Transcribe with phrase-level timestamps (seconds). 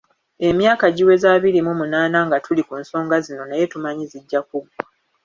[0.49, 4.71] Emyaka giweze abiri mu munaana nga tuli ku nsonga zino naye tumanyi zijja kuggwa